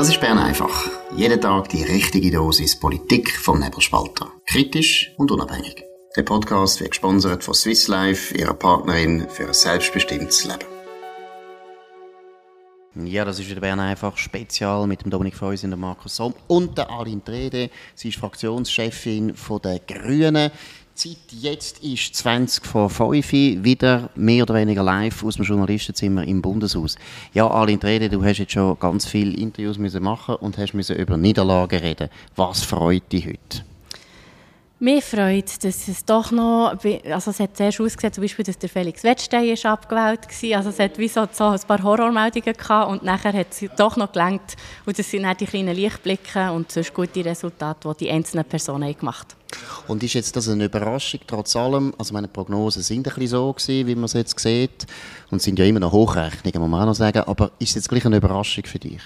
[0.00, 0.88] Das ist Bern einfach.
[1.14, 4.32] Jeden Tag die richtige Dosis Politik vom Nebelspalter.
[4.46, 5.84] Kritisch und unabhängig.
[6.16, 10.64] Der Podcast wird gesponsert von Swiss Life, ihrer Partnerin für ein selbstbestimmtes Leben.
[13.06, 16.32] Ja, das ist wieder Bern einfach Spezial mit dem Dominik Feusi und dem Markus Somm
[16.48, 17.68] und der Aline Trede.
[17.94, 20.50] Sie ist Fraktionschefin der Grünen.
[20.94, 26.42] Zeit jetzt ist 20 vor 5 wieder mehr oder weniger live aus dem Journalistenzimmer im
[26.42, 26.96] Bundeshaus.
[27.32, 31.80] Ja, Aline Trede, du hast jetzt schon ganz viele Interviews machen und hast über Niederlagen
[31.80, 32.08] reden.
[32.36, 33.69] Was freut dich heute?
[34.82, 36.72] Mir freut, dass es doch noch,
[37.10, 40.56] also es hat zuerst ausgesehen, zum Beispiel, dass der Felix Wettstein ist abgewählt war.
[40.56, 43.98] Also es hat wie so, so ein paar Horrormeldungen gehabt und nachher hat es doch
[43.98, 44.56] noch gelangt.
[44.86, 48.96] Und das sind auch die kleinen Lichtblicke und sonst gute Resultate, die die einzelnen Personen
[48.96, 49.92] gemacht haben.
[49.92, 51.92] Und ist jetzt das eine Überraschung trotz allem?
[51.98, 54.86] Also meine Prognosen sind ein bisschen so gewesen, wie man es jetzt sieht.
[55.30, 57.24] Und sind ja immer noch Hochrechnungen, muss man auch noch sagen.
[57.26, 59.02] Aber ist es jetzt gleich eine Überraschung für dich?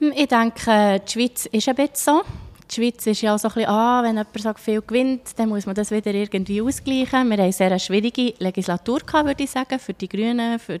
[0.00, 2.22] Hm, ich denke, die Schweiz ist ein bisschen so
[2.70, 5.66] die Schweiz ist ja so ein bisschen, ah, wenn jemand so viel gewinnt, dann muss
[5.66, 7.28] man das wieder irgendwie ausgleichen.
[7.28, 10.80] Wir haben eine sehr schwierige Legislatur gehabt, würde ich sagen, für die Grünen, für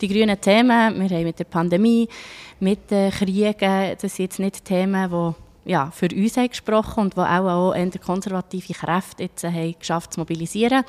[0.00, 1.00] die grünen Themen.
[1.00, 2.08] Wir haben mit der Pandemie,
[2.60, 7.14] mit den Kriegen, das sind jetzt nicht Themen, die ja, für uns haben gesprochen und
[7.14, 10.82] die auch, auch eher konservative Kräfte jetzt haben geschafft zu mobilisieren.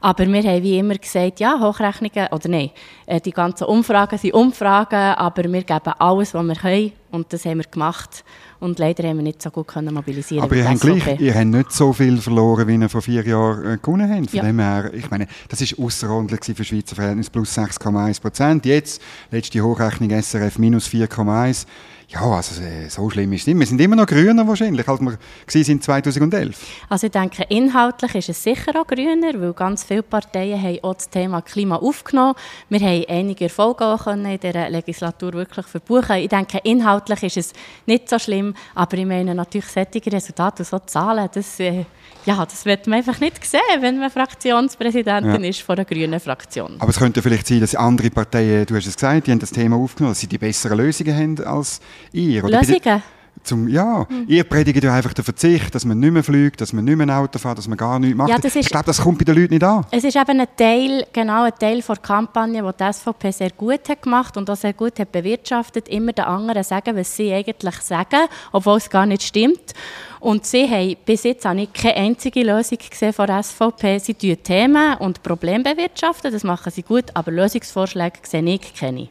[0.00, 2.70] Aber wir haben wie immer gesagt, ja, Hochrechnungen, oder nein,
[3.06, 7.44] äh, die ganzen Umfragen sind Umfragen, aber wir geben alles, was wir können und das
[7.44, 8.24] haben wir gemacht.
[8.60, 11.46] Und leider haben wir nicht so gut können mobilisieren Aber ihr habt, gleich, ihr habt
[11.46, 14.30] nicht so viel verloren, wie ihr vor vier Jahren äh, gewonnen habt.
[14.30, 14.44] Von ja.
[14.44, 18.66] dem her, ich meine, das war außerordentlich für Schweizer Verhältnis, plus 6,1 Prozent.
[18.66, 21.66] Jetzt, letzte Hochrechnung SRF, minus 4,1
[22.08, 23.58] ja, also äh, so schlimm ist es nicht.
[23.58, 26.56] Wir sind immer noch grüner wahrscheinlich, als wir sind 2011.
[26.88, 30.94] Also ich denke, inhaltlich ist es sicher auch grüner, weil ganz viele Parteien haben auch
[30.94, 32.34] das Thema Klima aufgenommen.
[32.68, 36.16] Wir haben einige Erfolge auch in dieser Legislatur wirklich verbuchen.
[36.16, 37.52] Ich denke, inhaltlich ist es
[37.86, 41.86] nicht so schlimm, aber ich meine natürlich solche Resultate und so Zahlen, das, äh,
[42.24, 45.50] ja, das wird man einfach nicht sehen, wenn man Fraktionspräsidentin ja.
[45.50, 46.76] ist von einer grünen Fraktion.
[46.78, 49.50] Aber es könnte vielleicht sein, dass andere Parteien, du hast es gesagt, die haben das
[49.50, 51.80] Thema aufgenommen, dass sie die besseren Lösungen haben als
[52.12, 52.44] ihr.
[52.44, 53.02] Oder Lösungen?
[53.46, 54.24] Zum, ja, mhm.
[54.26, 57.06] ihr predigt ja einfach den Verzicht, dass man nicht mehr fliegt, dass man nicht mehr
[57.06, 58.28] ein Auto fährt, dass man gar nichts macht.
[58.28, 59.86] Ja, ist, ich glaube, das kommt bei den Leuten nicht an.
[59.92, 63.88] Es ist eben ein Teil, genau ein Teil der Kampagne, die die SVP sehr gut
[63.88, 67.76] hat gemacht und auch sehr gut hat bewirtschaftet, immer den anderen sagen, was sie eigentlich
[67.82, 69.74] sagen, obwohl es gar nicht stimmt.
[70.18, 73.98] Und sie haben bis jetzt auch nicht keine einzige Lösung gesehen von der SVP.
[74.00, 79.08] Sie tun Themen und Probleme bewirtschaften, das machen sie gut, aber Lösungsvorschläge sehe ich keine.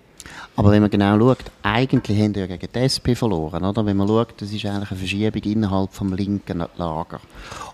[0.56, 3.64] Aber wenn man genau schaut, eigentlich haben wir ja gegen die SP verloren.
[3.64, 3.86] Oder?
[3.86, 7.20] Wenn man schaut, das ist eigentlich eine Verschiebung innerhalb des linken Lager.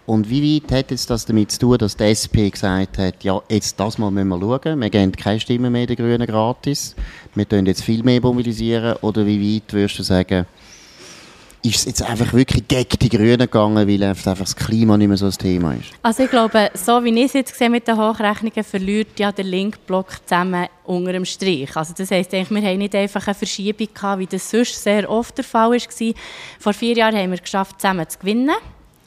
[0.05, 3.41] Und wie weit hat jetzt das damit zu tun, dass die SP gesagt hat, ja,
[3.49, 6.95] jetzt das mal müssen wir schauen, wir geben keine Stimmen mehr den Grünen gratis,
[7.35, 10.47] wir tun jetzt viel mehr mobilisieren, oder wie weit würdest du sagen,
[11.63, 15.17] ist es jetzt einfach wirklich gegen die Grünen gegangen, weil einfach das Klima nicht mehr
[15.17, 15.91] so ein Thema ist?
[16.01, 19.45] Also ich glaube, so wie ich es jetzt sehe mit den Hochrechnungen, verliert ja der
[19.45, 21.75] Linkblock zusammen unter dem Strich.
[21.75, 25.37] Also das heisst, wir haben nicht einfach eine Verschiebung gehabt, wie das sonst sehr oft
[25.37, 26.13] der Fall war.
[26.59, 28.55] Vor vier Jahren haben wir es geschafft, zusammen zu gewinnen.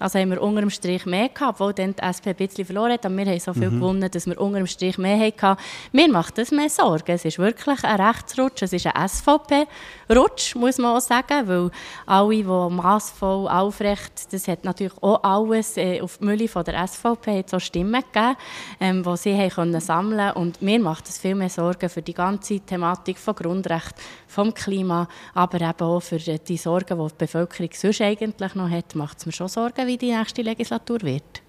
[0.04, 2.92] Also haben wir unter dem Strich mehr gehabt, obwohl dann die SP ein bisschen verloren
[2.92, 3.06] hat.
[3.06, 3.80] Aber wir haben so viel mhm.
[3.80, 5.58] gewonnen, dass wir unter dem Strich mehr hatten.
[5.92, 7.12] Mir macht das mehr Sorgen.
[7.12, 8.60] Es ist wirklich ein Rechtsrutsch.
[8.60, 11.48] Es ist ein SVP-Rutsch, muss man auch sagen.
[11.48, 11.70] Weil
[12.04, 16.86] alle, die massvoll, aufrecht, das hat natürlich auch alles äh, auf die Mülle von der
[16.86, 18.36] SVP hat so Stimmen gegeben,
[18.80, 22.12] ähm, die sie haben können sammeln Und mir macht es viel mehr Sorgen für die
[22.12, 23.94] ganze Thematik von Grundrecht,
[24.26, 28.94] vom Klima, aber eben auch für die Sorgen, die die Bevölkerung sonst eigentlich noch hat,
[28.94, 31.42] macht es mir schon Sorgen wie die nächste Legislatur wird.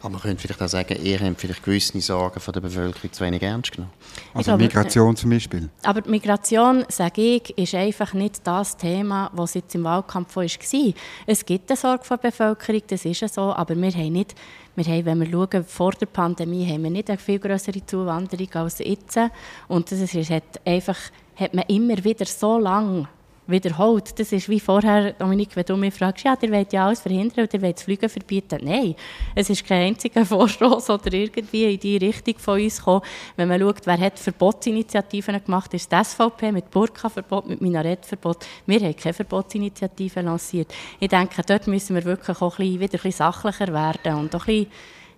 [0.00, 3.24] Aber man könnte vielleicht auch sagen, ihr habt vielleicht gewisse Sorgen von der Bevölkerung zu
[3.24, 3.92] wenig ernst genommen.
[4.32, 5.68] Also glaube, Migration zum Beispiel?
[5.82, 10.44] Aber die Migration, sage ich, ist einfach nicht das Thema, was jetzt im Wahlkampf war.
[10.44, 14.34] Es gibt eine Sorge vor der Bevölkerung, das ist so, aber wir haben nicht,
[14.76, 18.52] wir haben, wenn wir schauen, vor der Pandemie haben wir nicht eine viel größere Zuwanderung
[18.54, 19.18] als jetzt.
[19.66, 20.98] Und das ist, hat einfach,
[21.34, 23.08] hat man immer wieder so lange
[23.48, 24.18] wiederholt.
[24.18, 27.44] Das ist wie vorher, Dominik, wenn du mich fragst, ja, der will ja alles verhindern
[27.44, 28.60] und der will das Fliegen verbieten.
[28.62, 28.94] Nein,
[29.34, 33.02] es ist kein einziger Vorstoß oder irgendwie in die Richtung von uns gekommen.
[33.36, 38.46] Wenn man schaut, wer hat Verbotsinitiativen gemacht, ist das SVP mit Burka-Verbot, mit Minarettverbot.
[38.66, 40.72] Wir haben keine Verbotsinitiative lanciert.
[41.00, 44.64] Ich denke, dort müssen wir wirklich auch wieder ein bisschen sachlicher werden und auch ein
[44.64, 44.72] bisschen,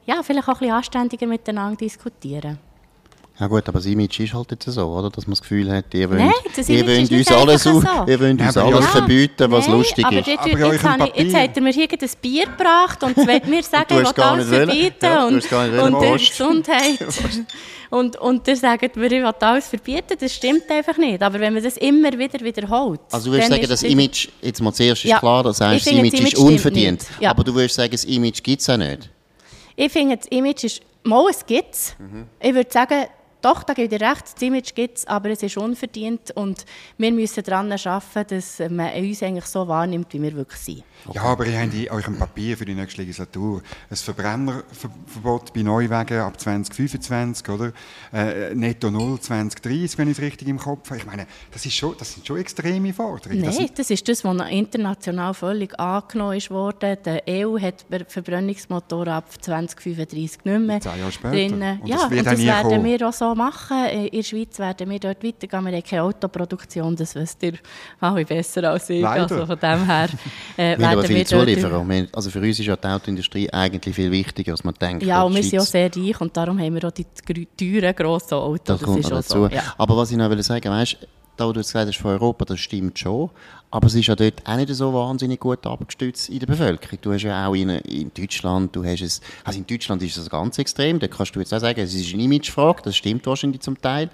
[0.06, 2.69] ja, vielleicht auch ein bisschen anständiger miteinander diskutieren.
[3.40, 5.08] Ja gut, aber das Image ist halt jetzt so, oder?
[5.08, 7.80] Dass man das Gefühl hat, ihr wollt, Nein, das ihr wollt uns alles, so.
[8.06, 8.90] ihr wollt uns Ja, alles ja.
[8.90, 10.26] verbieten, was Nein, lustig aber ist.
[10.26, 13.62] Jetzt, Aber jetzt, ich, jetzt Papier- hat er mir irgendein Bier gebracht und wollt mir
[13.62, 16.16] sagen, ich will alles verbieten Ja, und, wollen, und der.
[16.18, 16.98] Gesundheit.
[17.88, 21.22] und, und ihr sagt mir, ich will alles verbieten, das stimmt einfach nicht.
[21.22, 24.28] Aber wenn man das immer wieder wiederholt, Also du würdest dann sagen, das es- Image,
[24.42, 25.18] jetzt mal zuerst ist Ja.
[25.18, 27.06] klar, das heißt, Ich das finde, Image ist unverdient.
[27.24, 29.08] Aber du würdest sagen, das Image gibt es auch nicht.
[29.76, 31.94] Ich finde, das Image ist, mal, es gibt es.
[31.98, 32.26] Mhm.
[32.38, 33.06] Ich würde sagen,
[33.42, 36.64] doch, da gebe ich dir recht, das Image gibt es, aber es ist unverdient und
[36.98, 40.82] wir müssen daran arbeiten, dass man uns eigentlich so wahrnimmt, wie wir wirklich sind.
[41.14, 46.20] Ja, aber ihr habt in eurem Papier für die nächste Legislatur ein Verbrennerverbot bei Neuwagen
[46.20, 47.72] ab 2025, oder?
[48.12, 50.98] Äh, Netto Null 2030, wenn ich es richtig im Kopf habe.
[51.00, 53.42] Ich meine, das, ist schon, das sind schon extreme Forderungen.
[53.44, 56.96] Das Nein, sind- das ist das, was international völlig angenommen ist worden.
[57.04, 61.30] Die EU hat Ver- Verbrennungsmotoren ab 2035 nicht mehr Zehn Jahre später.
[61.34, 61.80] drinnen.
[61.80, 62.84] Und ja, das wird und das werden kommen.
[62.84, 63.86] wir auch so machen.
[63.86, 65.64] In der Schweiz werden wir dort weitergehen.
[65.64, 67.54] Wir haben keine Autoproduktion, das wisst ihr
[68.00, 69.02] alle besser als ich.
[69.02, 69.22] Leider.
[69.22, 70.08] Also von dem her
[70.56, 71.28] äh, Wir werden viele wir dort...
[71.46, 71.88] Zulieferer.
[71.88, 75.02] Wir- Also für uns ist ja die Autoindustrie eigentlich viel wichtiger, als man denkt.
[75.04, 77.06] Ja, und wir sind auch sehr reich und darum haben wir auch die
[77.56, 78.60] teuren, grossen Autos.
[78.64, 79.32] Das kommt ist dazu.
[79.34, 79.48] so.
[79.48, 79.62] Ja.
[79.78, 80.96] Aber was ich noch will sagen weißt,
[81.40, 83.30] da wo du jetzt gesagt hast von Europa, das stimmt schon.
[83.70, 86.98] Aber es ist ja dort auch nicht so wahnsinnig gut abgestützt in der Bevölkerung.
[87.00, 90.28] Du hast ja auch in, in Deutschland, du hast es, also in Deutschland ist das
[90.28, 90.98] ganz extrem.
[90.98, 94.10] Da kannst du jetzt auch sagen, es ist eine Imagefrage, das stimmt wahrscheinlich zum Teil.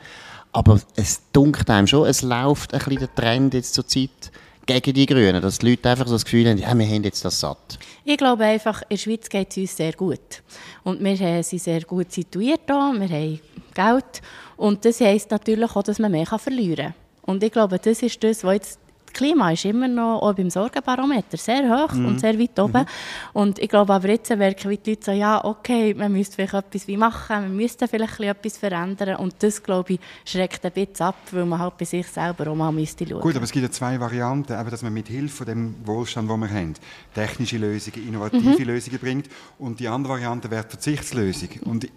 [0.52, 4.30] Aber es dunkelt einem schon, es läuft ein bisschen der Trend jetzt zur Zeit
[4.66, 7.24] gegen die Grünen, dass die Leute einfach so das Gefühl haben, ja, wir haben jetzt
[7.24, 7.78] das satt.
[8.04, 10.42] Ich glaube einfach, in der Schweiz geht es uns sehr gut.
[10.82, 13.40] Und wir äh, sind sehr gut situiert hier, wir haben
[13.74, 14.22] Geld.
[14.56, 17.05] Und das heisst natürlich auch, dass man mehr verlieren kann.
[17.26, 18.80] Und ich glaube, das ist das, was jetzt
[19.12, 22.84] Klima ist immer noch auch beim Sorgenbarometer sehr hoch und sehr weit oben.
[23.32, 26.86] Und ich glaube, aber jetzt merken die Leute so, ja, okay, man müsste vielleicht etwas
[26.86, 29.16] wie machen, man müsste vielleicht etwas verändern.
[29.16, 32.54] Und das, glaube ich, schreckt ein bisschen ab, weil man halt bei sich selber auch
[32.54, 33.20] mal müsste schauen.
[33.20, 36.30] Gut, aber es gibt ja zwei Varianten, eben, dass man mit Hilfe von dem Wohlstand,
[36.30, 36.74] den wir haben,
[37.14, 38.64] technische Lösungen, innovative Mhm.
[38.64, 39.28] Lösungen bringt.
[39.58, 41.48] Und die andere Variante wäre die Verzichtslösung.
[41.64, 41.88] Und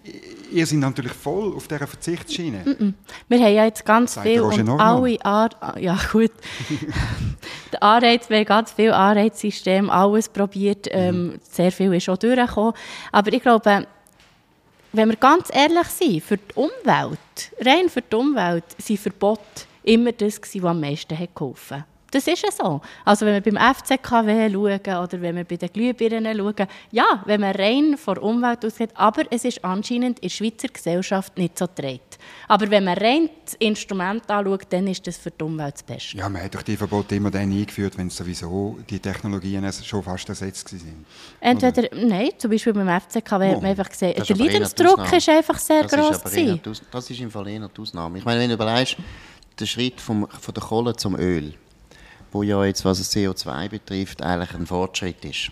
[0.50, 2.94] ihr seid natürlich voll auf dieser Verzichtsschiene.
[3.28, 6.32] Wir haben ja jetzt ganz Sagt viel und alle Ar ja gut.
[7.72, 12.72] Der Anreiz, wir haben ganz viel Anreizsystem, alles probiert, ähm, sehr viel ist auch durchgekommen.
[13.12, 13.86] Aber ich glaube,
[14.92, 17.18] wenn wir ganz ehrlich sind, für die Umwelt,
[17.64, 19.42] rein für die Umwelt, sind Verbote
[19.84, 21.89] immer das was am meisten hat geholfen hat.
[22.10, 22.80] Das ist ja so.
[23.04, 27.40] Also wenn wir beim FCKW schauen oder wenn wir bei den Glühbirnen schauen, ja, wenn
[27.40, 31.58] man rein von der Umwelt ausgeht, aber es ist anscheinend in der Schweizer Gesellschaft nicht
[31.58, 32.00] so dreht.
[32.48, 36.16] Aber wenn man rein das Instrument anschaut, dann ist das für die Umwelt das Beste.
[36.16, 40.02] Ja, man hat doch die Verbote immer dann eingeführt, wenn sowieso die Technologien es schon
[40.02, 41.04] fast ersetzt waren.
[41.40, 45.28] Entweder, nein, zum Beispiel beim FCKW hat Oh, man einfach gesehen, der die Leidensdruck ist
[45.28, 48.18] einfach sehr Das gross ist, aber eher Aus- das ist im Fall eher die Ausnahme.
[48.18, 48.96] Ich meine, wenn du überlegst,
[49.58, 51.54] der Schritt vom, von der Kohle zum Öl,
[52.32, 55.50] wo ja jetzt, was das CO2 betrifft, eigentlich ein Fortschritt ist,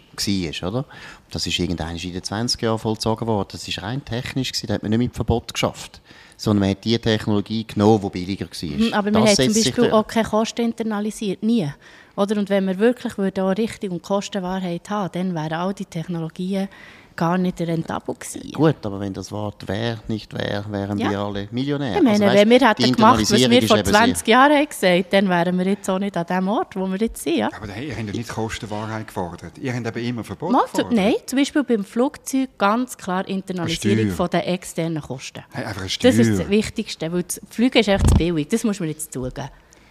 [0.63, 0.85] war, oder?
[1.31, 3.49] Das ist irgendwann in den 20 Jahren vollzogen worden.
[3.53, 6.01] Das ist rein technisch, gewesen, da hat man nicht mit Verbot geschafft.
[6.37, 8.79] Sondern man hat die Technologie genommen, die billiger war.
[8.79, 11.69] Mhm, Aber Das haben zum setzt sich Beispiel auch keine Kosten internalisiert, nie.
[12.17, 12.37] Oder?
[12.37, 16.69] Und wenn wir wirklich würden auch Richtung und Kostenwahrheit haben, dann wären all die Technologien
[17.19, 18.53] gar nicht rentabel gewesen.
[18.53, 21.11] Gut, aber wenn das Wort «wär» nicht wäre, wären Ja.
[21.11, 21.97] wir alle Millionäre.
[21.99, 24.53] Ich meine, Also, weisst, wenn wir hätten gemacht, was wir vor ist eben 20 Jahren
[24.57, 27.37] haben gesagt dann wären wir jetzt auch nicht an dem Ort, wo wir jetzt sind.
[27.37, 27.51] Ja?
[27.61, 29.59] Aber hey, ihr habt ja nicht Kostenwahrheit gefordert.
[29.59, 30.93] Ihr habt eben immer Verbote Mal, gefordert.
[30.93, 35.43] nein, zum Beispiel beim Flugzeug ganz klar Internalisierung von den externen Kosten.
[35.53, 36.11] Hey, einfach eine Steuer.
[36.13, 38.49] Das ist das Wichtigste, weil das Fliegen ist echt zu billig.
[38.49, 39.49] Das muss man jetzt zugeben.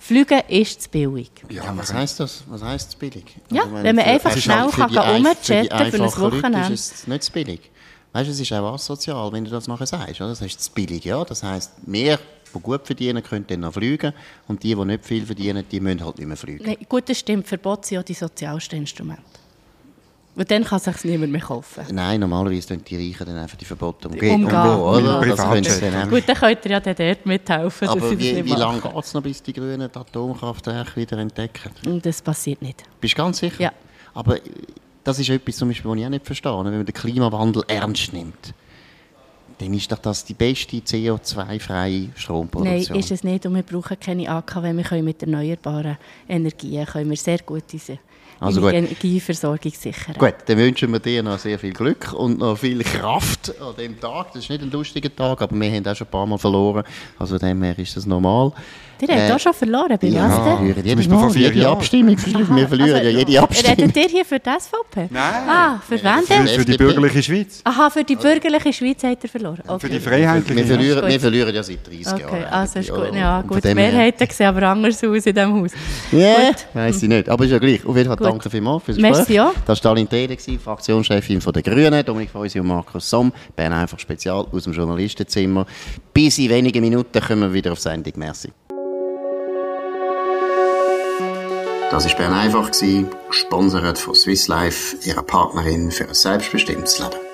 [0.08, 1.32] Fliegen ist zu billig.
[1.50, 2.44] Ja, Ja, was heisst das?
[2.48, 3.26] Was heisst es billig?
[3.52, 6.38] Ja, ich wenn man für- einfach schnell kann die rumchatten für für ein einfachen Leute
[6.38, 6.74] Wochenende.
[6.74, 7.72] ist es nicht zu billig.
[8.14, 10.22] Weißt du, es ist auch asozial, wenn du das nachher sagst.
[10.22, 10.30] Oder?
[10.30, 11.24] Das heißt zu billig, ja.
[11.26, 12.18] Das heisst, wir,
[12.56, 14.14] die gut verdienen, können dann noch fliegen
[14.48, 16.64] und die, die nicht viel verdienen, die müssen halt nicht mehr fliegen.
[16.66, 17.46] Nein, gut, das stimmt.
[17.48, 19.22] Verbote sind ja die sozialsten Instrumente.
[20.38, 21.84] Und dann kann es sich niemand mehr kaufen.
[21.92, 24.36] Nein, normalerweise tun die Reichen dann einfach die Verbote umgehen.
[24.36, 24.56] Umgehen.
[24.56, 25.24] oder?
[25.24, 25.94] Sie Privatjet.
[25.94, 29.14] dann Gut, dann könnt ihr ja dann dort mithelfen, Aber wie, wie lange geht es
[29.16, 31.72] noch, bis die Grünen die Atomkraftwerke wieder entdecken?
[31.88, 32.84] Und das passiert nicht.
[33.02, 33.64] Bist du ganz sicher?
[33.64, 33.72] Ja.
[34.14, 34.42] Aber äh,
[35.04, 36.52] das ist etwas, zum Beispiel, was ich auch nicht verstehe.
[36.52, 38.54] Wenn man den Klimawandel ernst nimmt,
[39.58, 43.00] dann ist doch das die beste CO2-freie Nein, Stromproduktion.
[43.00, 43.44] ist es nicht.
[43.48, 44.72] Und wir brauchen keine AKW.
[44.72, 45.98] Wir können mit erneuerbaren
[46.30, 47.98] Energien können wir sehr gut unsere
[48.40, 48.74] Also gut.
[48.74, 50.16] Energieversorgung sichern.
[50.18, 54.00] Gut, dann wünschen wir dir noch sehr viel Glück und noch viel Kraft an dem
[54.00, 54.28] Tag.
[54.34, 56.84] Das ist nicht ein lustiger Tag, aber wir haben auch schon ein paar Mal verloren.
[57.18, 58.54] Also dem her ist das normal.
[59.00, 60.76] Ihr habt äh, auch schon verloren, bei ja, was denn?
[60.76, 61.78] Wir jedes Mal jede Jahren.
[61.78, 62.18] Abstimmung.
[62.18, 63.78] Wir verlieren also, ja jede Abstimmung.
[63.78, 65.08] Redet ihr hier für die SVP?
[65.12, 65.34] Nein.
[65.48, 66.48] Ah, für wen denn?
[66.48, 67.62] Für, die bürgerliche Schweiz.
[67.64, 69.62] Aha, für die bürgerliche Schweiz habt ihr verloren.
[69.68, 69.80] Okay.
[69.80, 72.34] Für die freiheitliche wir verlieren, wir verlieren ja seit 30 okay, Jahren.
[72.34, 73.14] Okay, also ist gut.
[73.14, 73.64] Ja, gut.
[73.64, 75.72] Die Mehrheiten sehen aber anders aus in diesem Haus.
[76.12, 77.30] Ja, yeah, weiss ich nicht.
[77.30, 77.86] Aber ist ja gleich.
[77.86, 78.18] Auf jeden Fall.
[78.30, 79.18] Danke vielmals fürs Gespräch.
[79.18, 79.54] Merci auch.
[79.54, 83.32] Das war Stalin Tede, Fraktionschefin der Grünen, Dominik Feusi und Markus Somm.
[83.56, 85.66] Bern einfach Spezial aus dem Journalistenzimmer.
[86.14, 88.14] Bis in wenigen Minuten kommen wir wieder auf Sendung.
[88.18, 88.52] Merci.
[91.90, 92.72] Das war Bern einfach,
[93.30, 97.27] gesponsert von Swiss Life, ihrer Partnerin für ein selbstbestimmtes Leben.